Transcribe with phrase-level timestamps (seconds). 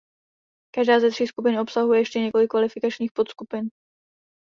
[0.75, 3.69] Každá ze tří skupin obsahuje ještě několik kvalifikačních podskupin.